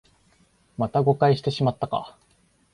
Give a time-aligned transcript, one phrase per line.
[0.79, 2.17] また誤解してしまったか